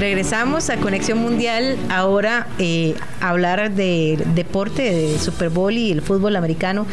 Regresamos 0.00 0.70
a 0.70 0.78
Conexión 0.78 1.18
Mundial 1.18 1.76
ahora 1.90 2.46
eh, 2.58 2.94
a 3.20 3.28
hablar 3.28 3.70
de 3.70 4.18
deporte, 4.34 4.82
de 4.82 5.18
Super 5.18 5.50
Bowl 5.50 5.74
y 5.74 5.92
el 5.92 6.00
fútbol 6.00 6.36
americano. 6.36 6.86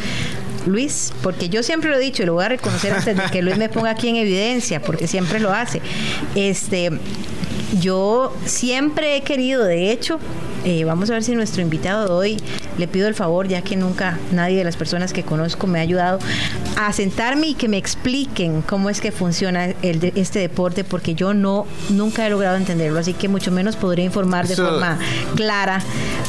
Luis, 0.66 1.14
porque 1.22 1.48
yo 1.48 1.62
siempre 1.62 1.88
lo 1.88 1.96
he 1.96 2.00
dicho 2.00 2.22
y 2.22 2.26
lo 2.26 2.34
voy 2.34 2.44
a 2.44 2.50
reconocer 2.50 2.92
antes 2.92 3.16
de 3.16 3.22
que 3.32 3.40
Luis 3.40 3.56
me 3.56 3.70
ponga 3.70 3.88
aquí 3.88 4.08
en 4.08 4.16
evidencia, 4.16 4.82
porque 4.82 5.08
siempre 5.08 5.40
lo 5.40 5.54
hace. 5.54 5.80
Este, 6.34 6.90
yo 7.80 8.36
siempre 8.44 9.16
he 9.16 9.22
querido, 9.22 9.64
de 9.64 9.90
hecho, 9.90 10.20
eh, 10.64 10.84
vamos 10.84 11.10
a 11.10 11.14
ver 11.14 11.24
si 11.24 11.34
nuestro 11.34 11.62
invitado 11.62 12.06
de 12.06 12.12
hoy 12.12 12.42
le 12.78 12.88
pido 12.88 13.08
el 13.08 13.14
favor, 13.14 13.48
ya 13.48 13.62
que 13.62 13.76
nunca 13.76 14.18
nadie 14.32 14.58
de 14.58 14.64
las 14.64 14.76
personas 14.76 15.12
que 15.12 15.22
conozco 15.22 15.66
me 15.66 15.78
ha 15.78 15.82
ayudado, 15.82 16.18
a 16.76 16.92
sentarme 16.92 17.48
y 17.48 17.54
que 17.54 17.68
me 17.68 17.76
expliquen 17.76 18.62
cómo 18.62 18.90
es 18.90 19.00
que 19.00 19.12
funciona 19.12 19.66
el 19.82 20.12
este 20.14 20.38
deporte, 20.38 20.84
porque 20.84 21.14
yo 21.14 21.34
no 21.34 21.66
nunca 21.90 22.26
he 22.26 22.30
logrado 22.30 22.56
entenderlo, 22.56 22.98
así 22.98 23.14
que 23.14 23.28
mucho 23.28 23.50
menos 23.50 23.76
podría 23.76 24.04
informar 24.04 24.46
de 24.46 24.56
forma 24.56 24.98
clara 25.34 25.82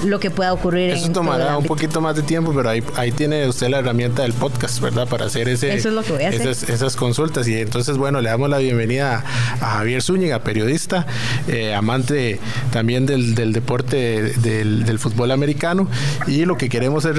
lo 0.03 0.20
que 0.20 0.31
pueda 0.31 0.53
ocurrir. 0.53 0.91
Eso 0.91 1.11
tomará 1.11 1.58
un 1.58 1.66
poquito 1.66 2.02
más 2.02 2.16
de 2.16 2.23
tiempo, 2.23 2.53
pero 2.55 2.70
ahí, 2.70 2.84
ahí 2.95 3.11
tiene 3.11 3.48
usted 3.48 3.70
la 3.70 3.80
herramienta 3.80 4.23
del 4.23 4.34
podcast, 4.34 4.80
¿verdad? 4.80 5.08
Para 5.08 5.25
hacer 5.25 5.50
ese, 5.50 5.73
Esas, 5.73 6.95
consultas. 6.95 7.48
Y 7.48 7.58
entonces, 7.58 7.98
bueno, 7.98 8.22
le 8.22 8.30
damos 8.30 8.50
la 8.50 8.58
bienvenida 8.58 9.23
a 9.61 9.66
Javier 9.77 10.02
Zúñiga, 10.02 10.39
periodista, 10.39 11.05
eh, 11.48 11.73
amante 11.73 12.39
también 12.72 13.05
del, 13.05 13.36
del 13.36 13.53
deporte 13.53 14.19
del, 14.22 15.00
fútbol 15.00 15.32
americano 15.32 15.88
y 16.28 16.46
lo 16.46 16.58
que 16.58 16.68
queremos 16.68 17.05
es 17.05 17.16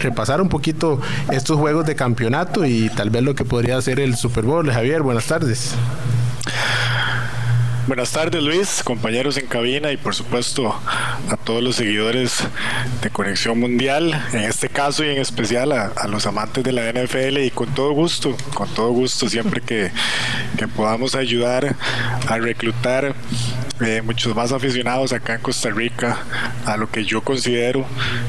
repasar 0.00 0.40
un 0.40 0.48
poquito 0.48 1.00
estos 1.30 1.58
juegos 1.58 1.86
de 1.86 1.94
campeonato 1.94 2.64
y 2.64 2.88
tal 2.90 3.10
vez 3.10 3.22
lo 3.22 3.34
que 3.34 3.44
podría 3.44 3.80
ser 3.80 4.00
el 4.00 4.16
Super 4.16 4.44
Bowl. 4.44 4.70
Javier, 4.70 5.02
buenas 5.02 5.26
tardes. 5.26 5.74
Buenas 7.86 8.12
tardes 8.12 8.42
Luis, 8.42 8.82
compañeros 8.82 9.36
en 9.36 9.46
cabina 9.46 9.92
y 9.92 9.98
por 9.98 10.14
supuesto 10.14 10.74
a 11.28 11.36
todos 11.36 11.62
los 11.62 11.76
seguidores 11.76 12.38
de 13.02 13.10
Conexión 13.10 13.60
Mundial, 13.60 14.14
en 14.32 14.40
este 14.44 14.70
caso 14.70 15.04
y 15.04 15.10
en 15.10 15.18
especial 15.18 15.70
a, 15.72 16.08
los 16.08 16.26
amantes 16.26 16.64
de 16.64 16.72
la 16.72 16.90
NFL 16.90 17.36
y 17.40 17.50
con 17.50 17.74
todo 17.74 17.92
gusto, 17.92 18.34
con 18.54 18.72
todo 18.72 18.90
gusto 18.90 19.28
siempre 19.28 19.60
que, 19.60 19.90
que 20.56 20.66
podamos 20.66 21.14
ayudar 21.14 21.76
a 22.26 22.38
reclutar 22.38 23.14
eh, 23.80 24.02
muchos 24.02 24.36
más 24.36 24.52
aficionados 24.52 25.12
acá 25.12 25.34
en 25.34 25.40
Costa 25.40 25.68
Rica 25.70 26.18
a 26.64 26.76
lo 26.76 26.88
que 26.88 27.04
yo 27.04 27.22
considero 27.22 27.84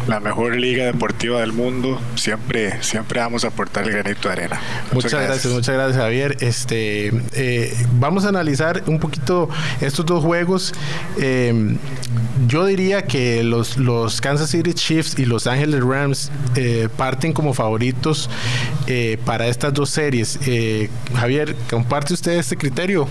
la 0.07 0.19
mejor 0.19 0.55
liga 0.55 0.85
deportiva 0.85 1.39
del 1.39 1.53
mundo. 1.53 2.01
Siempre, 2.15 2.81
siempre 2.81 3.19
vamos 3.19 3.43
a 3.45 3.49
aportar 3.49 3.85
el 3.85 3.91
granito 3.91 4.27
de 4.27 4.33
arena. 4.33 4.59
Muchas, 4.91 5.11
gracias. 5.11 5.53
muchas 5.53 5.75
gracias 5.75 5.97
Javier. 5.97 6.38
Este, 6.39 7.11
eh, 7.33 7.75
vamos 7.93 8.25
a 8.25 8.29
analizar 8.29 8.83
un 8.88 8.99
poquito 8.99 9.47
estos 9.81 10.03
dos 10.05 10.23
juegos. 10.23 10.73
Eh, 11.19 11.77
yo 12.47 12.66
diría 12.66 13.03
que 13.03 13.43
los, 13.43 13.77
los 13.77 14.21
Kansas 14.21 14.49
City 14.49 14.73
Chiefs 14.73 15.19
y 15.19 15.25
Los 15.25 15.45
Angeles 15.45 15.83
Rams 15.83 16.31
parten 16.97 17.33
como 17.33 17.53
favoritos 17.53 18.29
para 19.25 19.47
estas 19.47 19.73
dos 19.73 19.91
series. 19.91 20.39
Javier, 21.16 21.55
¿comparte 21.69 22.13
usted 22.13 22.33
este 22.33 22.57
criterio? 22.57 23.07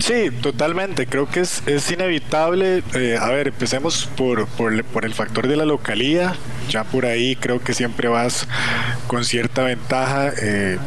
Sí, 0.00 0.30
totalmente. 0.40 1.06
Creo 1.06 1.28
que 1.28 1.40
es, 1.40 1.62
es 1.66 1.90
inevitable. 1.90 2.82
Eh, 2.94 3.16
a 3.20 3.28
ver, 3.30 3.48
empecemos 3.48 4.08
por, 4.16 4.46
por, 4.46 5.04
el 5.04 5.14
factor 5.14 5.48
de 5.48 5.56
la 5.56 5.64
localía. 5.64 6.36
Ya 6.68 6.84
por 6.84 7.06
ahí 7.06 7.36
creo 7.36 7.60
que 7.60 7.74
siempre 7.74 8.08
vas 8.08 8.46
con 9.06 9.24
cierta 9.24 9.62
ventaja. 9.62 10.32
Eh, 10.40 10.78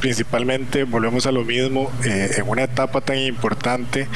principalmente 0.00 0.84
volvemos 0.84 1.26
a 1.26 1.32
lo 1.32 1.44
mismo, 1.44 1.90
eh, 2.04 2.32
en 2.36 2.46
una 2.46 2.64
etapa 2.64 3.00
tan 3.00 3.16
importante, 3.16 4.06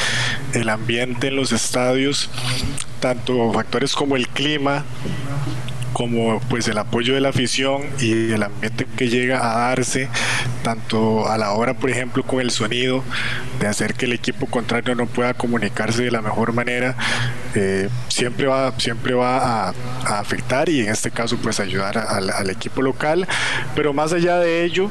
el 0.52 0.68
ambiente 0.68 1.28
en 1.28 1.36
los 1.36 1.50
estadios, 1.50 2.28
tanto 3.00 3.50
factores 3.54 3.94
como 3.94 4.16
el 4.16 4.28
clima, 4.28 4.84
como 5.94 6.40
pues 6.50 6.68
el 6.68 6.76
apoyo 6.76 7.14
de 7.14 7.22
la 7.22 7.30
afición 7.30 7.82
y 8.00 8.32
el 8.32 8.42
ambiente 8.42 8.86
que 8.98 9.08
llega 9.08 9.38
a 9.38 9.68
darse 9.68 10.10
tanto 10.62 11.28
a 11.28 11.38
la 11.38 11.52
hora 11.52 11.74
por 11.74 11.90
ejemplo 11.90 12.22
con 12.22 12.40
el 12.40 12.50
sonido 12.50 13.02
de 13.60 13.66
hacer 13.66 13.94
que 13.94 14.06
el 14.06 14.12
equipo 14.12 14.46
contrario 14.46 14.94
no 14.94 15.06
pueda 15.06 15.34
comunicarse 15.34 16.02
de 16.02 16.10
la 16.10 16.22
mejor 16.22 16.52
manera 16.52 16.96
eh, 17.54 17.88
siempre 18.08 18.46
va 18.46 18.72
siempre 18.78 19.14
va 19.14 19.68
a, 19.68 19.74
afectar 20.18 20.68
y 20.68 20.80
en 20.80 20.90
este 20.90 21.10
caso 21.10 21.36
pues 21.42 21.60
ayudar 21.60 21.98
al, 21.98 22.50
equipo 22.50 22.82
local. 22.82 23.26
Pero 23.74 23.92
más 23.92 24.12
allá 24.12 24.38
de 24.38 24.64
ello 24.64 24.90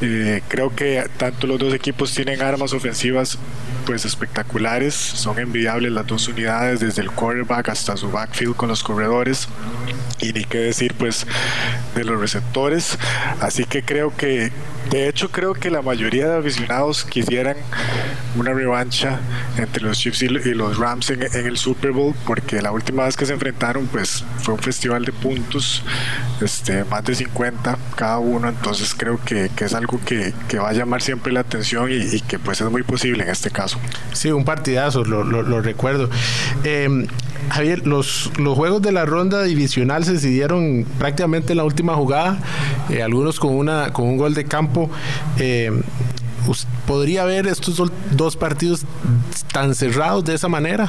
eh, 0.00 0.42
creo 0.48 0.74
que 0.74 1.08
tanto 1.16 1.46
los 1.46 1.58
dos 1.58 1.74
equipos 1.74 2.12
tienen 2.12 2.42
armas 2.42 2.72
ofensivas 2.72 3.38
pues 3.86 4.04
espectaculares 4.04 4.94
son 4.94 5.38
envidiables 5.38 5.92
las 5.92 6.06
dos 6.06 6.26
unidades 6.28 6.80
desde 6.80 7.02
el 7.02 7.10
quarterback 7.10 7.68
hasta 7.68 7.96
su 7.96 8.10
backfield 8.10 8.56
con 8.56 8.68
los 8.68 8.82
corredores 8.82 9.48
y 10.20 10.32
ni 10.32 10.44
qué 10.44 10.58
decir 10.58 10.94
pues 10.98 11.26
de 11.94 12.04
los 12.04 12.20
receptores. 12.20 12.98
Así 13.40 13.64
que 13.64 13.82
creo 13.82 14.16
que 14.16 14.52
de 14.90 15.08
hecho 15.08 15.30
creo 15.30 15.54
que 15.54 15.70
la 15.70 15.82
mayoría 15.82 16.28
de 16.28 16.38
aficionados 16.38 17.04
quisieran 17.04 17.56
una 18.36 18.52
revancha 18.52 19.20
entre 19.56 19.82
los 19.82 19.98
Chiefs 19.98 20.22
y 20.22 20.28
los 20.28 20.78
Rams 20.78 21.10
en, 21.10 21.22
el 21.22 21.56
Super 21.56 21.92
Bowl 21.92 22.14
porque 22.26 22.60
la 22.60 22.72
última 22.72 23.04
vez 23.04 23.16
que 23.16 23.26
se 23.26 23.32
enfrentaron 23.32 23.86
pues 23.86 24.24
fue 24.38 24.54
un 24.54 24.60
festival 24.60 25.04
de 25.04 25.12
puntos 25.12 25.82
este 26.40 26.84
más 26.84 27.04
de 27.04 27.14
50 27.14 27.78
cada 27.96 28.18
uno. 28.18 28.48
Entonces 28.48 28.94
creo 28.94 29.18
que, 29.24 29.50
es 29.58 29.74
algo 29.74 30.00
que, 30.04 30.32
va 30.58 30.70
a 30.70 30.72
llamar 30.72 31.02
siempre 31.02 31.32
la 31.32 31.40
atención 31.40 31.90
y, 31.90 32.20
que 32.20 32.38
pues 32.38 32.60
es 32.60 32.70
muy 32.70 32.82
posible 32.82 33.24
en 33.24 33.30
este 33.30 33.50
caso. 33.50 33.78
Sí 34.12 34.30
un 34.30 34.44
partidazo 34.44 35.04
lo, 35.04 35.60
recuerdo. 35.60 36.10
Eh, 36.64 37.06
Javier, 37.50 37.86
los, 37.86 38.30
los 38.38 38.56
juegos 38.56 38.82
de 38.82 38.92
la 38.92 39.04
ronda 39.04 39.42
divisional 39.42 40.03
se 40.04 40.12
decidieron 40.12 40.86
prácticamente 40.98 41.52
en 41.52 41.58
la 41.58 41.64
última 41.64 41.94
jugada, 41.94 42.38
eh, 42.90 43.02
algunos 43.02 43.38
con, 43.38 43.54
una, 43.54 43.92
con 43.92 44.06
un 44.06 44.16
gol 44.16 44.34
de 44.34 44.44
campo. 44.44 44.90
Eh, 45.38 45.70
¿Podría 46.86 47.22
haber 47.22 47.46
estos 47.46 47.82
dos 48.10 48.36
partidos 48.36 48.84
tan 49.52 49.74
cerrados 49.74 50.24
de 50.24 50.34
esa 50.34 50.48
manera? 50.48 50.88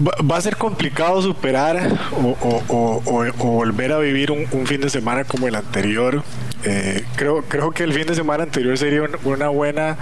va 0.00 0.36
a 0.36 0.40
ser 0.40 0.56
complicado 0.56 1.20
superar 1.20 1.98
o, 2.12 3.32
volver 3.36 3.92
a 3.92 3.98
vivir 3.98 4.30
un, 4.30 4.66
fin 4.66 4.80
de 4.80 4.90
semana 4.90 5.24
como 5.24 5.48
el 5.48 5.54
anterior. 5.54 6.22
Eh, 6.64 7.04
creo, 7.16 7.42
creo 7.42 7.70
que 7.70 7.84
el 7.84 7.92
fin 7.92 8.06
de 8.06 8.14
semana 8.14 8.44
anterior 8.44 8.76
sería 8.76 9.02
una 9.24 9.48
buena 9.48 9.96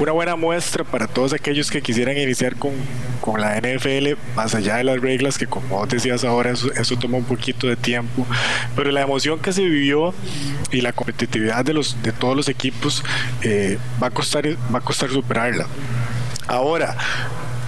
una 0.00 0.12
buena 0.12 0.34
muestra 0.34 0.82
para 0.82 1.06
todos 1.06 1.34
aquellos 1.34 1.70
que 1.70 1.82
quisieran 1.82 2.16
iniciar 2.16 2.56
con, 2.56 2.72
la 3.38 3.60
NFL, 3.60 4.14
más 4.34 4.54
allá 4.54 4.76
de 4.76 4.84
las 4.84 5.00
reglas, 5.00 5.38
que 5.38 5.46
como 5.46 5.68
vos 5.68 5.88
decías 5.88 6.24
ahora, 6.24 6.50
eso, 6.50 6.96
toma 6.98 7.18
un 7.18 7.24
poquito 7.24 7.68
de 7.68 7.76
tiempo, 7.76 8.26
pero 8.74 8.90
la 8.90 9.02
emoción 9.02 9.38
que 9.38 9.52
se 9.52 9.62
vivió 9.62 10.12
y 10.72 10.80
la 10.80 10.92
competitividad 10.92 11.64
de, 11.64 11.74
los, 11.74 12.02
de 12.02 12.12
todos 12.12 12.34
los 12.34 12.48
equipos 12.48 13.04
eh, 13.42 13.78
va, 14.02 14.08
a 14.08 14.10
costar, 14.10 14.46
va 14.74 14.78
a 14.78 14.82
costar 14.82 15.10
superarla. 15.10 15.66
Ahora, 16.48 16.96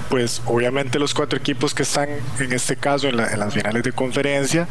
pues 0.09 0.43
obviamente 0.47 0.99
los 0.99 1.15
cuatro 1.15 1.39
equipos 1.39 1.75
que 1.75 1.85
están 1.85 2.09
en 2.41 2.53
este 2.53 2.77
caso 2.77 3.09
en, 3.09 3.21
en 3.21 3.39
las 3.39 3.55
finales 3.55 3.83
de 3.83 3.93
conferencia 3.93 4.67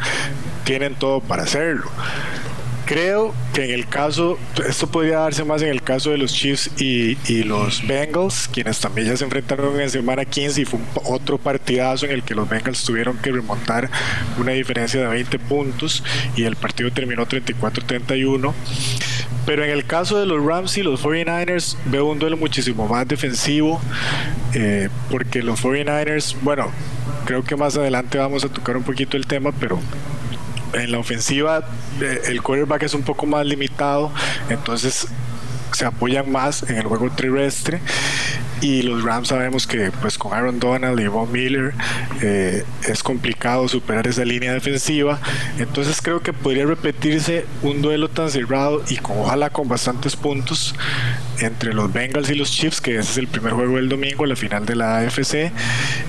tienen 0.66 0.96
todo 0.96 1.22
para 1.22 1.44
hacerlo. 1.44 1.90
Creo 2.92 3.34
que 3.54 3.64
en 3.64 3.72
el 3.72 3.88
caso, 3.88 4.38
esto 4.68 4.86
podría 4.86 5.20
darse 5.20 5.46
más 5.46 5.62
en 5.62 5.70
el 5.70 5.82
caso 5.82 6.10
de 6.10 6.18
los 6.18 6.34
Chiefs 6.34 6.72
y, 6.78 7.16
los 7.46 7.88
Bengals, 7.88 8.50
quienes 8.52 8.82
también 8.82 9.08
ya 9.08 9.16
se 9.16 9.24
enfrentaron 9.24 9.80
en 9.80 9.90
semana 9.90 10.26
15 10.26 10.60
y 10.60 10.66
fue 10.66 10.78
otro 11.06 11.38
partidazo 11.38 12.06
en 12.06 12.12
el 12.12 12.24
que 12.24 12.36
los 12.36 12.50
Bengals 12.50 12.84
tuvieron 12.84 13.18
que 13.20 13.32
remontar 13.32 13.90
una 14.38 14.52
diferencia 14.52 15.00
de 15.00 15.08
20 15.08 15.40
puntos 15.40 16.04
y 16.36 16.44
el 16.44 16.58
partido 16.58 16.92
terminó 16.92 17.26
34-31. 17.26 18.54
Pero 19.46 19.64
en 19.64 19.70
el 19.70 19.86
caso 19.86 20.20
de 20.20 20.26
los 20.26 20.46
Rams 20.46 20.78
y 20.78 20.84
los 20.84 21.02
49ers 21.02 21.78
veo 21.86 22.08
un 22.08 22.20
duelo 22.20 22.36
muchísimo 22.36 22.90
más 22.90 23.08
defensivo, 23.08 23.80
eh, 24.54 24.90
porque 25.10 25.42
los 25.42 25.64
49ers, 25.64 26.36
bueno, 26.42 26.70
creo 27.24 27.42
que 27.42 27.56
más 27.56 27.78
adelante 27.78 28.18
vamos 28.18 28.44
a 28.44 28.50
tocar 28.50 28.76
un 28.76 28.84
poquito 28.84 29.16
el 29.16 29.28
tema, 29.28 29.54
pero 29.54 29.80
en 30.74 30.92
la 30.92 31.00
ofensiva 31.00 31.64
eh, 32.02 32.22
el 32.26 32.42
quarterback 32.42 32.84
es 32.84 32.94
un 32.94 33.04
poco 33.04 33.26
más 33.26 33.46
limitado, 33.46 34.12
entonces 34.50 35.08
se 35.74 35.86
apoyan 35.86 36.32
más 36.32 36.64
en 36.64 36.78
el 36.78 36.86
juego 36.86 37.10
terrestre. 37.10 37.80
Y 38.62 38.84
los 38.84 39.04
Rams 39.04 39.30
sabemos 39.30 39.66
que 39.66 39.92
pues 40.02 40.20
con 40.20 40.34
Aaron 40.34 40.60
Donald 40.60 41.00
y 41.00 41.08
Von 41.08 41.32
Miller 41.32 41.74
eh, 42.22 42.64
es 42.88 43.02
complicado 43.02 43.68
superar 43.68 44.06
esa 44.06 44.24
línea 44.24 44.54
defensiva. 44.54 45.20
Entonces 45.58 46.00
creo 46.00 46.22
que 46.22 46.32
podría 46.32 46.68
repetirse 46.68 47.46
un 47.64 47.82
duelo 47.82 48.08
tan 48.08 48.30
cerrado 48.30 48.84
y 48.88 48.98
con, 48.98 49.18
ojalá 49.18 49.50
con 49.50 49.68
bastantes 49.68 50.16
puntos 50.16 50.76
entre 51.40 51.74
los 51.74 51.92
Bengals 51.92 52.30
y 52.30 52.36
los 52.36 52.52
Chiefs 52.52 52.82
que 52.82 53.00
ese 53.00 53.12
es 53.12 53.18
el 53.18 53.28
primer 53.28 53.54
juego 53.54 53.78
del 53.78 53.90
domingo 53.90 54.28
la 54.28 54.36
final 54.36 54.64
de 54.64 54.76
la 54.76 55.00
AFC 55.00 55.52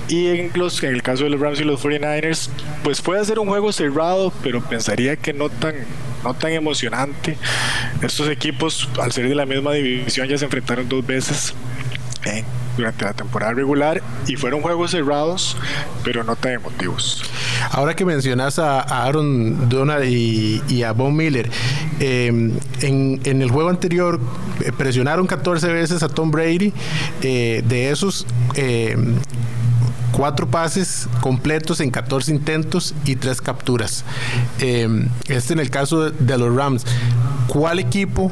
y 0.07 0.27
en, 0.27 0.51
los, 0.55 0.81
en 0.83 0.93
el 0.93 1.01
caso 1.01 1.23
de 1.23 1.29
los 1.29 1.39
Rams 1.39 1.59
y 1.59 1.63
los 1.63 1.83
49ers 1.83 2.49
pues 2.83 3.01
puede 3.01 3.23
ser 3.25 3.39
un 3.39 3.47
juego 3.47 3.71
cerrado 3.71 4.33
pero 4.43 4.61
pensaría 4.61 5.15
que 5.15 5.33
no 5.33 5.49
tan 5.49 5.75
no 6.23 6.33
tan 6.33 6.51
emocionante. 6.51 7.37
Estos 8.01 8.29
equipos, 8.29 8.89
al 9.01 9.11
ser 9.11 9.27
de 9.27 9.35
la 9.35 9.45
misma 9.45 9.73
división, 9.73 10.27
ya 10.27 10.37
se 10.37 10.45
enfrentaron 10.45 10.87
dos 10.87 11.05
veces 11.05 11.53
durante 12.77 13.05
la 13.05 13.13
temporada 13.13 13.53
regular 13.53 14.01
y 14.27 14.35
fueron 14.35 14.61
juegos 14.61 14.91
cerrados, 14.91 15.57
pero 16.03 16.23
no 16.23 16.35
tan 16.35 16.53
emotivos. 16.53 17.23
Ahora 17.69 17.95
que 17.95 18.05
mencionas 18.05 18.59
a, 18.59 18.79
Aaron 18.79 19.69
Donald 19.69 20.05
y, 20.05 20.83
a 20.83 20.93
Von 20.93 21.15
Miller, 21.15 21.49
em, 21.99 22.53
en, 22.81 23.41
el 23.41 23.51
juego 23.51 23.69
anterior 23.69 24.19
eh, 24.63 24.71
presionaron 24.71 25.27
14 25.27 25.67
veces 25.71 26.01
a 26.01 26.09
Tom 26.09 26.31
Brady, 26.31 26.73
eh, 27.21 27.61
de 27.67 27.91
esos 27.91 28.25
em, 28.55 29.15
cuatro 30.13 30.47
pases 30.47 31.09
completos 31.19 31.81
en 31.81 31.91
14 31.91 32.31
intentos 32.31 32.93
y 33.03 33.17
tres 33.17 33.41
capturas. 33.41 34.05
Em, 34.59 35.09
este 35.27 35.53
en 35.53 35.59
el 35.59 35.69
caso 35.69 36.09
de, 36.11 36.37
los 36.37 36.55
Rams. 36.55 36.85
¿Cuál 37.47 37.79
equipo 37.79 38.31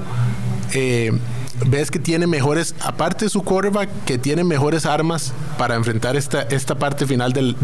ves 1.65 1.91
que 1.91 1.99
tiene 1.99 2.27
mejores, 2.27 2.75
aparte 2.79 3.25
de 3.25 3.29
su 3.29 3.43
quarterback, 3.43 3.89
que 4.05 4.17
tiene 4.17 4.43
mejores 4.43 4.85
armas 4.85 5.33
para 5.57 5.75
enfrentar 5.75 6.15
esta, 6.15 6.43
esta 6.43 6.75
parte 6.75 7.05
final 7.05 7.33
del, 7.33 7.55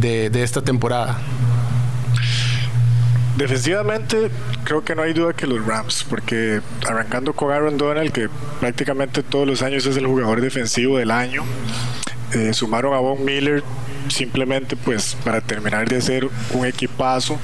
de, 0.00 0.30
de 0.30 0.42
esta 0.42 0.62
temporada? 0.62 1.18
Defensivamente, 3.36 4.30
creo 4.62 4.84
que 4.84 4.94
no 4.94 5.02
hay 5.02 5.12
duda 5.12 5.32
que 5.32 5.48
los 5.48 5.66
Rams, 5.66 6.06
porque 6.08 6.60
arrancando 6.86 7.32
con 7.32 7.50
Aaron 7.50 7.76
Donald, 7.76 8.12
que 8.12 8.28
prácticamente 8.60 9.24
todos 9.24 9.46
los 9.46 9.60
años 9.62 9.84
es 9.86 9.96
el 9.96 10.06
jugador 10.06 10.40
defensivo 10.40 10.98
del 10.98 11.10
año, 11.10 11.42
eh, 12.34 12.52
sumaron 12.52 12.94
a 12.94 12.98
Von 12.98 13.24
Miller 13.24 13.62
simplemente 14.08 14.76
pues 14.76 15.16
para 15.24 15.40
terminar 15.40 15.88
de 15.88 15.96
hacer 15.96 16.28
un 16.52 16.66
equipazo. 16.66 17.38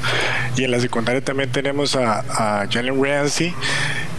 Y 0.56 0.64
en 0.64 0.70
la 0.70 0.81
secundaria 0.81 1.22
también 1.22 1.50
tenemos 1.50 1.96
a, 1.96 2.60
a 2.60 2.66
Jalen 2.69 3.02
Ramsey. 3.02 3.54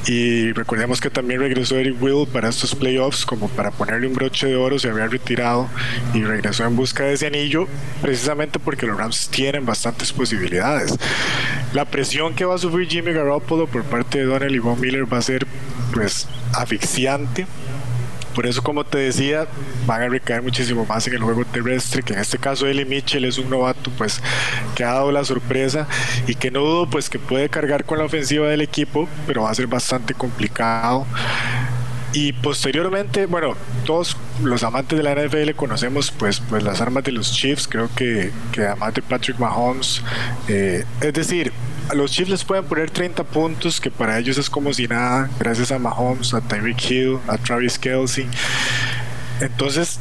Y 0.07 0.51
recordemos 0.53 0.99
que 0.99 1.11
también 1.11 1.39
regresó 1.39 1.75
Eric 1.77 2.01
Will 2.01 2.27
para 2.27 2.49
estos 2.49 2.73
playoffs, 2.73 3.23
como 3.23 3.47
para 3.49 3.69
ponerle 3.69 4.07
un 4.07 4.13
broche 4.13 4.47
de 4.47 4.55
oro, 4.55 4.79
se 4.79 4.89
había 4.89 5.05
retirado 5.05 5.69
y 6.15 6.23
regresó 6.23 6.65
en 6.65 6.75
busca 6.75 7.03
de 7.03 7.13
ese 7.13 7.27
anillo, 7.27 7.67
precisamente 8.01 8.57
porque 8.57 8.87
los 8.87 8.97
Rams 8.97 9.29
tienen 9.29 9.63
bastantes 9.63 10.11
posibilidades. 10.11 10.97
La 11.73 11.85
presión 11.85 12.33
que 12.33 12.45
va 12.45 12.55
a 12.55 12.57
sufrir 12.57 12.87
Jimmy 12.87 13.13
Garoppolo 13.13 13.67
por 13.67 13.83
parte 13.83 14.17
de 14.17 14.25
Donald 14.25 14.55
y 14.55 14.59
Von 14.59 14.81
Miller 14.81 15.11
va 15.11 15.19
a 15.19 15.21
ser 15.21 15.45
pues 15.93 16.27
asfixiante 16.53 17.45
por 18.33 18.45
eso, 18.45 18.61
como 18.63 18.83
te 18.83 18.97
decía, 18.97 19.47
van 19.85 20.01
a 20.01 20.07
recaer 20.07 20.41
muchísimo 20.41 20.85
más 20.85 21.07
en 21.07 21.13
el 21.13 21.21
juego 21.21 21.45
terrestre, 21.45 22.03
que 22.03 22.13
en 22.13 22.19
este 22.19 22.37
caso 22.37 22.67
Eli 22.67 22.85
Mitchell 22.85 23.25
es 23.25 23.37
un 23.37 23.49
novato 23.49 23.91
pues 23.97 24.21
que 24.75 24.83
ha 24.83 24.93
dado 24.93 25.11
la 25.11 25.23
sorpresa 25.23 25.87
y 26.27 26.35
que 26.35 26.51
no 26.51 26.61
dudo 26.61 26.89
pues 26.89 27.09
que 27.09 27.19
puede 27.19 27.49
cargar 27.49 27.85
con 27.85 27.97
la 27.97 28.05
ofensiva 28.05 28.47
del 28.47 28.61
equipo, 28.61 29.07
pero 29.27 29.43
va 29.43 29.51
a 29.51 29.55
ser 29.55 29.67
bastante 29.67 30.13
complicado. 30.13 31.05
Y 32.13 32.33
posteriormente, 32.33 33.25
bueno, 33.25 33.55
todos 33.85 34.17
los 34.43 34.63
amantes 34.63 34.97
de 34.97 35.03
la 35.03 35.15
NFL 35.15 35.51
conocemos 35.55 36.11
pues, 36.11 36.41
pues 36.41 36.61
las 36.61 36.81
armas 36.81 37.05
de 37.05 37.13
los 37.13 37.31
Chiefs, 37.31 37.67
creo 37.69 37.89
que, 37.95 38.31
que 38.51 38.65
además 38.65 38.93
de 38.93 39.01
Patrick 39.01 39.39
Mahomes, 39.39 40.01
eh, 40.49 40.83
es 40.99 41.13
decir, 41.13 41.53
los 41.93 42.11
Chiefs 42.11 42.29
les 42.29 42.43
pueden 42.43 42.65
poner 42.65 42.89
30 42.89 43.23
puntos, 43.23 43.81
que 43.81 43.91
para 43.91 44.17
ellos 44.19 44.37
es 44.37 44.49
como 44.49 44.73
si 44.73 44.87
nada, 44.87 45.29
gracias 45.39 45.71
a 45.71 45.79
Mahomes, 45.79 46.33
a 46.33 46.41
Tyreek 46.41 46.89
Hill, 46.89 47.19
a 47.27 47.37
Travis 47.37 47.77
Kelsey. 47.77 48.27
Entonces, 49.39 49.99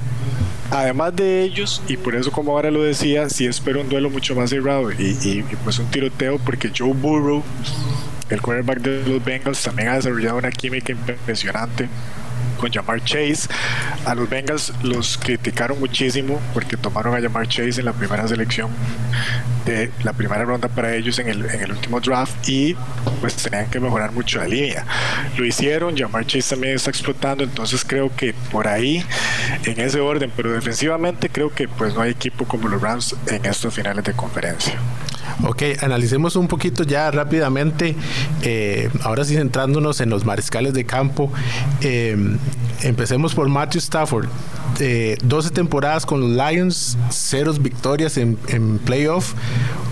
además 0.70 1.16
de 1.16 1.42
ellos, 1.42 1.82
y 1.88 1.96
por 1.96 2.14
eso 2.14 2.30
como 2.30 2.52
ahora 2.52 2.70
lo 2.70 2.82
decía, 2.82 3.28
sí 3.30 3.46
espero 3.46 3.80
un 3.80 3.88
duelo 3.88 4.10
mucho 4.10 4.34
más 4.34 4.50
cerrado 4.50 4.92
y, 4.92 5.16
y 5.22 5.44
pues 5.64 5.78
un 5.78 5.86
tiroteo, 5.86 6.38
porque 6.38 6.70
Joe 6.76 6.92
Burrow, 6.92 7.42
el 8.28 8.40
quarterback 8.40 8.80
de 8.80 9.08
los 9.08 9.24
Bengals, 9.24 9.62
también 9.62 9.88
ha 9.88 9.94
desarrollado 9.94 10.38
una 10.38 10.50
química 10.50 10.92
impresionante 10.92 11.88
con 12.60 12.70
Jamar 12.70 13.02
Chase. 13.02 13.48
A 14.04 14.14
los 14.14 14.28
Bengals 14.28 14.72
los 14.82 15.18
criticaron 15.18 15.80
muchísimo 15.80 16.40
porque 16.52 16.76
tomaron 16.76 17.16
a 17.16 17.20
Jamar 17.20 17.48
Chase 17.48 17.80
en 17.80 17.86
la 17.86 17.92
primera 17.92 18.28
selección 18.28 18.70
de 19.64 19.90
la 20.04 20.12
primera 20.12 20.44
ronda 20.44 20.68
para 20.68 20.94
ellos 20.94 21.18
en 21.18 21.28
el, 21.28 21.44
en 21.44 21.62
el 21.62 21.72
último 21.72 22.00
draft 22.00 22.48
y 22.48 22.76
pues 23.20 23.36
tenían 23.36 23.68
que 23.70 23.80
mejorar 23.80 24.12
mucho 24.12 24.38
la 24.38 24.46
línea. 24.46 24.86
Lo 25.36 25.44
hicieron, 25.44 25.96
Jamar 25.96 26.26
Chase 26.26 26.50
también 26.50 26.76
está 26.76 26.90
explotando, 26.90 27.44
entonces 27.44 27.84
creo 27.84 28.14
que 28.14 28.34
por 28.52 28.68
ahí, 28.68 29.04
en 29.64 29.80
ese 29.80 30.00
orden, 30.00 30.32
pero 30.36 30.52
defensivamente 30.52 31.28
creo 31.28 31.52
que 31.52 31.68
pues 31.68 31.94
no 31.94 32.02
hay 32.02 32.10
equipo 32.10 32.44
como 32.46 32.68
los 32.68 32.80
Rams 32.80 33.16
en 33.26 33.44
estos 33.46 33.72
finales 33.72 34.04
de 34.04 34.12
conferencia. 34.12 34.78
Ok, 35.46 35.62
analicemos 35.82 36.36
un 36.36 36.48
poquito 36.48 36.84
ya 36.84 37.10
rápidamente, 37.10 37.96
eh, 38.42 38.90
ahora 39.02 39.24
sí 39.24 39.34
centrándonos 39.34 40.00
en 40.00 40.10
los 40.10 40.24
mariscales 40.24 40.74
de 40.74 40.84
campo. 40.84 41.32
Eh, 41.80 42.16
empecemos 42.82 43.34
por 43.34 43.48
Matthew 43.48 43.78
Stafford. 43.78 44.28
12 44.78 44.78
eh, 44.80 45.50
temporadas 45.52 46.06
con 46.06 46.20
los 46.20 46.30
Lions, 46.30 46.96
ceros 47.10 47.60
victorias 47.60 48.16
en, 48.16 48.38
en 48.48 48.78
playoff, 48.78 49.34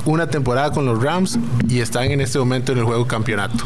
una 0.05 0.29
temporada 0.29 0.71
con 0.71 0.87
los 0.87 1.03
Rams 1.03 1.39
y 1.69 1.81
están 1.81 2.05
en 2.11 2.21
este 2.21 2.39
momento 2.39 2.73
en 2.73 2.79
el 2.79 2.85
juego 2.85 3.07
campeonato. 3.07 3.65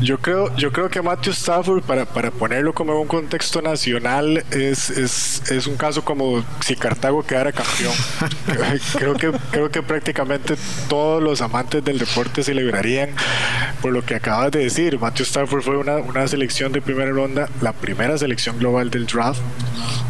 Yo 0.00 0.18
creo, 0.18 0.54
yo 0.56 0.72
creo 0.72 0.88
que 0.88 1.02
Matthew 1.02 1.34
Stafford, 1.34 1.82
para, 1.82 2.06
para 2.06 2.30
ponerlo 2.30 2.72
como 2.72 2.92
en 2.92 3.00
un 3.00 3.06
contexto 3.06 3.60
nacional, 3.60 4.42
es, 4.50 4.88
es, 4.88 5.42
es 5.50 5.66
un 5.66 5.76
caso 5.76 6.02
como 6.02 6.42
si 6.60 6.74
Cartago 6.74 7.22
quedara 7.22 7.52
campeón. 7.52 7.92
creo, 8.98 9.14
que, 9.14 9.30
creo 9.50 9.70
que 9.70 9.82
prácticamente 9.82 10.56
todos 10.88 11.22
los 11.22 11.42
amantes 11.42 11.84
del 11.84 11.98
deporte 11.98 12.42
celebrarían 12.42 13.10
por 13.82 13.92
lo 13.92 14.02
que 14.02 14.14
acabas 14.14 14.50
de 14.52 14.60
decir. 14.60 14.98
Matthew 14.98 15.24
Stafford 15.24 15.62
fue 15.62 15.76
una, 15.76 15.96
una 15.96 16.26
selección 16.28 16.72
de 16.72 16.80
primera 16.80 17.10
ronda, 17.10 17.50
la 17.60 17.74
primera 17.74 18.16
selección 18.16 18.58
global 18.58 18.90
del 18.90 19.06
draft 19.06 19.40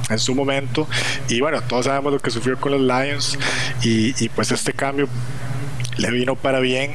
en 0.08 0.20
su 0.20 0.36
momento. 0.36 0.86
Y 1.28 1.40
bueno, 1.40 1.62
todos 1.62 1.86
sabemos 1.86 2.12
lo 2.12 2.20
que 2.20 2.30
sufrió 2.30 2.56
con 2.60 2.70
los 2.70 2.80
Lions 2.80 3.36
y, 3.82 4.14
y 4.24 4.28
pues 4.28 4.52
este 4.52 4.72
cambio 4.72 5.08
le 5.96 6.10
vino 6.12 6.36
para 6.36 6.60
bien, 6.60 6.92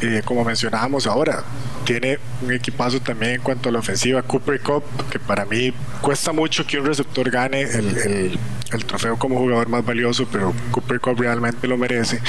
eh, 0.00 0.22
como 0.24 0.44
mencionábamos 0.44 1.08
ahora 1.08 1.42
tiene 1.90 2.20
un 2.42 2.52
equipazo 2.52 3.00
también 3.00 3.32
en 3.32 3.40
cuanto 3.40 3.68
a 3.68 3.72
la 3.72 3.80
ofensiva. 3.80 4.22
Cooper 4.22 4.60
Cup, 4.60 4.84
que 5.10 5.18
para 5.18 5.44
mí 5.44 5.72
cuesta 6.00 6.32
mucho 6.32 6.64
que 6.64 6.78
un 6.78 6.86
receptor 6.86 7.28
gane 7.28 7.62
el, 7.62 8.38
el, 8.70 8.84
trofeo 8.84 9.18
como 9.18 9.36
jugador 9.36 9.68
más 9.68 9.84
valioso, 9.84 10.28
pero 10.30 10.54
Cooper 10.70 11.00
Cup 11.00 11.18
realmente 11.18 11.66
lo 11.66 11.76
merece. 11.76 12.20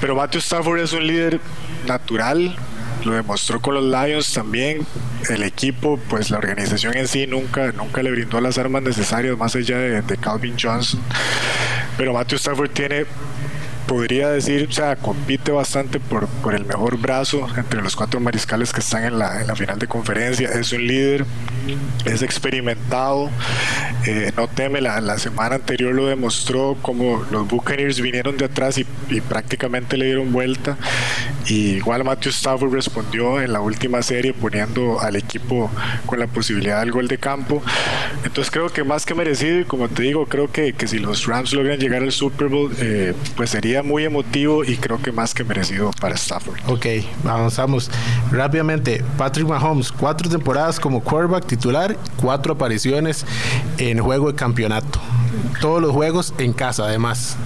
Pero 0.00 0.14
Matthew 0.14 0.38
Stafford 0.38 0.80
es 0.80 0.94
un 0.94 1.06
líder 1.06 1.38
natural, 1.86 2.56
lo 3.04 3.12
demostró 3.12 3.60
con 3.60 3.74
los 3.74 3.84
Lions 3.84 4.32
también. 4.32 4.86
El 5.28 5.42
equipo, 5.42 6.00
pues 6.08 6.30
la 6.30 6.38
organización 6.38 6.96
en 6.96 7.08
sí 7.08 7.26
nunca, 7.26 7.72
nunca 7.72 8.02
le 8.02 8.10
brindó 8.10 8.40
las 8.40 8.56
armas 8.56 8.82
necesarias 8.82 9.36
más 9.36 9.54
allá 9.54 9.76
de, 9.76 10.00
de 10.00 10.16
Calvin 10.16 10.54
Johnson. 10.58 10.98
Pero 11.98 12.14
Matthew 12.14 12.36
Stafford 12.36 12.70
tiene 12.70 13.04
podría 13.88 14.28
decir, 14.28 14.68
o 14.68 14.72
sea, 14.72 14.94
compite 14.96 15.50
bastante 15.50 15.98
por, 15.98 16.28
por 16.28 16.54
el 16.54 16.64
mejor 16.66 16.98
brazo 16.98 17.48
entre 17.56 17.82
los 17.82 17.96
cuatro 17.96 18.20
mariscales 18.20 18.72
que 18.72 18.80
están 18.80 19.04
en 19.04 19.18
la, 19.18 19.40
en 19.40 19.48
la 19.48 19.56
final 19.56 19.78
de 19.78 19.88
conferencia. 19.88 20.50
Es 20.50 20.72
un 20.72 20.86
líder, 20.86 21.24
es 22.04 22.22
experimentado, 22.22 23.30
eh, 24.06 24.30
no 24.36 24.46
teme. 24.46 24.80
La, 24.80 25.00
la, 25.00 25.18
semana 25.18 25.56
anterior 25.56 25.94
lo 25.94 26.06
demostró 26.06 26.76
como 26.82 27.24
los 27.32 27.48
Buccaneers 27.48 28.00
vinieron 28.00 28.36
de 28.36 28.44
atrás 28.44 28.78
y, 28.78 28.86
y 29.08 29.20
prácticamente 29.22 29.96
le 29.96 30.04
dieron 30.04 30.32
vuelta. 30.32 30.76
Y 31.46 31.76
igual 31.76 32.04
Matthew 32.04 32.30
Stafford 32.30 32.72
respondió 32.72 33.40
en 33.40 33.52
la 33.52 33.60
última 33.60 34.02
serie 34.02 34.34
poniendo 34.34 35.00
al 35.00 35.16
equipo 35.16 35.70
con 36.06 36.18
la 36.18 36.26
posibilidad 36.26 36.80
del 36.80 36.92
gol 36.92 37.08
de 37.08 37.18
campo. 37.18 37.62
Entonces 38.24 38.50
creo 38.50 38.68
que 38.68 38.84
más 38.84 39.06
que 39.06 39.14
merecido 39.14 39.60
y 39.60 39.64
como 39.64 39.88
te 39.88 40.02
digo, 40.02 40.26
creo 40.26 40.50
que, 40.50 40.72
que 40.72 40.86
si 40.86 40.98
los 40.98 41.26
Rams 41.26 41.52
logran 41.52 41.78
llegar 41.78 42.02
al 42.02 42.12
Super 42.12 42.48
Bowl, 42.48 42.70
eh, 42.78 43.14
pues 43.36 43.50
sería 43.50 43.82
muy 43.82 44.04
emotivo 44.04 44.64
y 44.64 44.76
creo 44.76 45.00
que 45.00 45.12
más 45.12 45.34
que 45.34 45.44
merecido 45.44 45.90
para 46.00 46.14
Stafford. 46.14 46.58
Ok, 46.66 46.86
avanzamos 47.24 47.90
rápidamente. 48.30 49.02
Patrick 49.16 49.46
Mahomes, 49.46 49.90
cuatro 49.92 50.28
temporadas 50.28 50.78
como 50.78 51.02
quarterback 51.02 51.46
titular, 51.46 51.96
cuatro 52.16 52.54
apariciones 52.54 53.24
en 53.78 53.98
juego 53.98 54.30
de 54.30 54.34
campeonato. 54.34 55.00
Todos 55.60 55.80
los 55.80 55.92
juegos 55.92 56.34
en 56.38 56.52
casa, 56.52 56.84
además. 56.84 57.36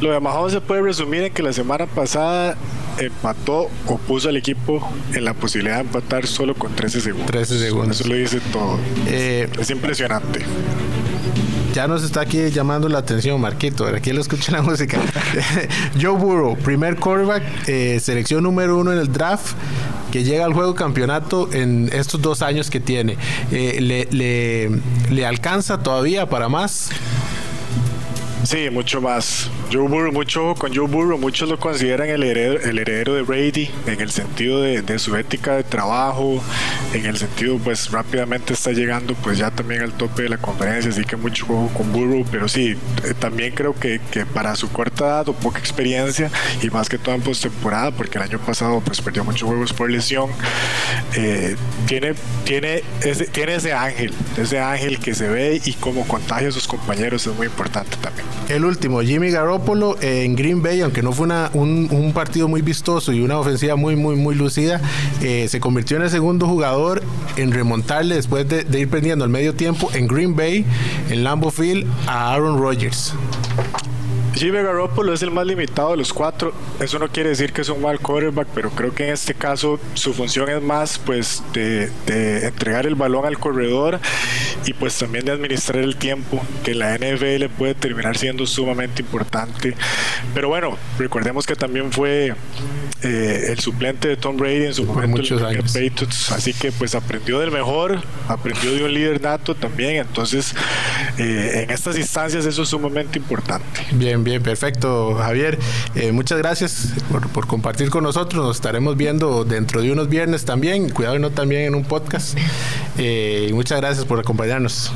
Lo 0.00 0.12
de 0.12 0.20
Mahomes 0.20 0.52
se 0.52 0.60
puede 0.60 0.82
resumir 0.82 1.22
en 1.22 1.32
que 1.32 1.42
la 1.42 1.52
semana 1.52 1.86
pasada 1.86 2.56
empató 2.98 3.68
o 3.86 3.98
puso 3.98 4.28
al 4.28 4.36
equipo 4.36 4.86
en 5.12 5.24
la 5.24 5.34
posibilidad 5.34 5.76
de 5.76 5.82
empatar 5.82 6.26
solo 6.26 6.54
con 6.54 6.74
13 6.74 7.00
segundos. 7.00 7.30
13 7.30 7.58
segundos. 7.58 8.00
Eso 8.00 8.08
lo 8.08 8.14
dice 8.14 8.40
todo. 8.52 8.78
Eh, 9.08 9.48
es 9.58 9.70
impresionante 9.70 10.44
ya 11.76 11.86
nos 11.86 12.02
está 12.02 12.22
aquí 12.22 12.48
llamando 12.48 12.88
la 12.88 13.00
atención, 13.00 13.38
Marquito. 13.38 13.84
Aquí 13.84 14.10
lo 14.10 14.22
escucha 14.22 14.50
la 14.50 14.62
música. 14.62 14.98
Joe 16.00 16.12
Burrow, 16.12 16.56
primer 16.56 16.96
quarterback, 16.96 17.42
eh, 17.66 18.00
selección 18.00 18.44
número 18.44 18.78
uno 18.78 18.94
en 18.94 18.98
el 18.98 19.12
draft 19.12 19.54
que 20.10 20.24
llega 20.24 20.46
al 20.46 20.54
juego 20.54 20.74
campeonato 20.74 21.52
en 21.52 21.90
estos 21.92 22.22
dos 22.22 22.40
años 22.40 22.70
que 22.70 22.80
tiene. 22.80 23.18
Eh, 23.52 23.78
le, 23.82 24.08
le, 24.10 24.70
¿Le 25.10 25.26
alcanza 25.26 25.78
todavía 25.82 26.26
para 26.30 26.48
más? 26.48 26.88
Sí, 28.44 28.70
mucho 28.70 29.02
más, 29.02 29.50
Joe 29.72 29.88
Burrow, 29.88 30.12
mucho 30.12 30.54
con 30.54 30.72
Joe 30.72 30.86
Burrow, 30.86 31.18
muchos 31.18 31.48
lo 31.48 31.58
consideran 31.58 32.08
el 32.08 32.22
heredero, 32.22 32.60
el 32.60 32.78
heredero 32.78 33.14
de 33.14 33.22
Brady 33.22 33.68
en 33.86 34.00
el 34.00 34.10
sentido 34.10 34.60
de, 34.60 34.98
su 35.00 35.16
ética 35.16 35.56
de 35.56 35.64
trabajo, 35.64 36.40
en 36.94 37.04
el 37.04 37.16
sentido 37.16 37.58
pues 37.58 37.90
rápidamente 37.90 38.52
está 38.52 38.70
llegando 38.70 39.14
pues 39.14 39.38
ya 39.38 39.50
también 39.50 39.82
al 39.82 39.92
tope 39.92 40.22
de 40.22 40.28
la 40.28 40.38
conferencia, 40.38 40.90
así 40.90 41.04
que 41.04 41.16
mucho 41.16 41.46
juego 41.46 41.68
con 41.68 41.92
Burrow, 41.92 42.24
pero 42.30 42.48
sí, 42.48 42.76
eh, 43.04 43.14
también 43.18 43.54
creo 43.54 43.74
que, 43.74 44.00
que, 44.12 44.24
para 44.24 44.54
su 44.54 44.70
corta 44.70 45.04
edad 45.04 45.28
o 45.28 45.32
poca 45.32 45.58
experiencia 45.58 46.30
y 46.62 46.70
más 46.70 46.88
que 46.88 46.96
todo 46.96 47.14
en 47.16 47.22
postemporada, 47.22 47.90
porque 47.90 48.18
el 48.18 48.24
año 48.24 48.38
pasado 48.38 48.80
pues 48.80 49.00
perdió 49.02 49.24
muchos 49.24 49.48
juegos 49.48 49.72
por 49.72 49.90
lesión, 49.90 50.30
eh, 51.16 51.56
tiene, 51.86 52.14
tiene, 52.44 52.84
ese, 53.02 53.26
tiene 53.26 53.56
ese 53.56 53.72
ángel, 53.72 54.14
ese 54.36 54.60
ángel 54.60 55.00
que 55.00 55.14
se 55.14 55.28
ve 55.28 55.60
y 55.64 55.72
como 55.72 56.06
contagia 56.06 56.48
a 56.48 56.52
sus 56.52 56.68
compañeros 56.68 57.26
es 57.26 57.34
muy 57.34 57.48
importante 57.48 57.96
también. 58.00 58.26
El 58.48 58.64
último, 58.64 59.00
Jimmy 59.02 59.30
Garoppolo 59.30 59.55
en 60.00 60.36
Green 60.36 60.62
Bay, 60.62 60.80
aunque 60.80 61.02
no 61.02 61.12
fue 61.12 61.28
un, 61.52 62.12
partido 62.14 62.48
muy 62.48 62.62
vistoso 62.62 63.12
y 63.12 63.20
una 63.20 63.38
ofensiva 63.38 63.76
muy, 63.76 63.96
muy, 63.96 64.16
muy 64.16 64.34
lucida, 64.34 64.80
eh, 65.22 65.46
se 65.48 65.60
convirtió 65.60 65.96
en 65.96 66.04
el 66.04 66.10
segundo 66.10 66.46
jugador 66.46 67.02
en 67.36 67.52
remontarle 67.52 68.14
después 68.14 68.48
de, 68.48 68.64
de 68.64 68.80
ir 68.80 68.88
perdiendo 68.88 69.24
al 69.24 69.30
medio 69.30 69.54
tiempo 69.54 69.90
en 69.92 70.06
Green 70.06 70.34
Bay, 70.34 70.64
en 71.10 71.24
Lambeau 71.24 71.50
Field, 71.50 71.86
a 72.06 72.32
Aaron 72.32 72.58
Rodgers. 72.58 73.14
Jimmy 74.36 74.58
Garoppolo 74.58 75.14
es 75.14 75.22
el 75.22 75.30
más 75.30 75.46
limitado 75.46 75.92
de 75.92 75.96
los 75.96 76.12
cuatro. 76.12 76.52
Eso 76.78 76.98
no 76.98 77.08
quiere 77.08 77.30
decir 77.30 77.54
que 77.54 77.62
es 77.62 77.70
un 77.70 77.80
mal 77.80 77.98
quarterback, 77.98 78.46
pero 78.54 78.68
creo 78.70 78.94
que 78.94 79.06
en 79.06 79.14
este 79.14 79.32
caso 79.32 79.80
su 79.94 80.12
función 80.12 80.50
es 80.50 80.60
más 80.60 80.98
pues 80.98 81.42
de, 81.54 81.90
entregar 82.46 82.86
el 82.86 82.96
balón 82.96 83.24
al 83.24 83.38
corredor 83.38 83.98
y 84.66 84.74
pues 84.74 84.98
también 84.98 85.24
de 85.24 85.32
administrar 85.32 85.82
el 85.82 85.96
tiempo, 85.96 86.44
que 86.64 86.74
la 86.74 86.98
NFL 86.98 87.46
puede 87.56 87.74
terminar 87.74 88.18
siendo 88.18 88.46
sumamente 88.46 89.00
importante. 89.00 89.74
Pero 90.34 90.48
bueno, 90.48 90.76
recordemos 90.98 91.46
que 91.46 91.56
también 91.56 91.90
fue 91.90 92.34
eh, 93.02 93.46
el 93.48 93.58
suplente 93.60 94.08
de 94.08 94.16
Tom 94.18 94.36
Brady 94.36 94.66
en 94.66 94.74
su 94.74 94.84
momento 94.84 95.16
muchos 95.16 95.40
años. 95.40 95.74
así 96.30 96.52
que 96.52 96.72
pues 96.72 96.94
aprendió 96.94 97.38
del 97.40 97.50
mejor, 97.50 98.02
aprendió 98.28 98.74
de 98.74 98.84
un 98.84 98.92
líder 98.92 99.22
nato 99.22 99.54
también. 99.54 99.96
Entonces, 99.96 100.54
eh, 101.18 101.62
en 101.62 101.70
estas 101.70 101.96
instancias 101.96 102.44
eso 102.44 102.62
es 102.62 102.68
sumamente 102.68 103.18
importante. 103.18 103.86
Bien, 103.92 104.22
Bien, 104.26 104.42
perfecto, 104.42 105.14
Javier. 105.14 105.58
Eh, 105.94 106.12
muchas 106.12 106.38
gracias 106.38 106.94
por, 107.32 107.46
compartir 107.46 107.90
con 107.90 108.02
nosotros. 108.02 108.44
Nos 108.44 108.56
estaremos 108.56 108.96
viendo 108.96 109.44
dentro 109.44 109.82
de 109.82 109.92
unos 109.92 110.08
viernes 110.08 110.44
también. 110.44 110.90
Cuidado, 110.90 111.18
no 111.18 111.30
también 111.30 111.62
en 111.62 111.74
un 111.74 111.84
podcast. 111.84 112.36
Eh, 112.98 113.50
muchas 113.52 113.80
gracias 113.80 114.04
por 114.04 114.18
acompañarnos. 114.18 114.90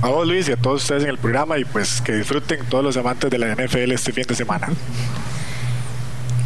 A 0.00 0.08
vos, 0.08 0.26
Luis, 0.26 0.48
y 0.48 0.52
a 0.52 0.56
todos 0.56 0.82
ustedes 0.82 1.04
en 1.04 1.10
el 1.10 1.18
programa. 1.18 1.58
Y 1.58 1.64
pues 1.64 2.00
que 2.00 2.12
disfruten 2.12 2.64
todos 2.68 2.82
los 2.82 2.96
amantes 2.96 3.30
de 3.30 3.38
la 3.38 3.54
NFL 3.54 3.92
este 3.92 4.12
fin 4.12 4.24
de 4.26 4.34
semana. 4.34 4.68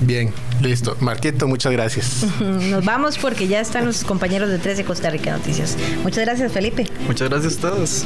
Bien, 0.01 0.33
listo. 0.61 0.97
Marquito, 1.01 1.49
muchas 1.49 1.73
gracias. 1.73 2.27
Nos 2.41 2.85
vamos 2.85 3.19
porque 3.19 3.49
ya 3.49 3.61
están 3.61 3.87
los 3.87 4.05
compañeros 4.05 4.51
de 4.51 4.59
13 4.59 4.85
Costa 4.85 5.11
Rica 5.11 5.33
Noticias. 5.33 5.77
Muchas 6.03 6.25
gracias, 6.25 6.53
Felipe. 6.53 6.87
Muchas 7.07 7.29
gracias 7.29 7.59
a 7.59 7.61
todos. 7.61 8.05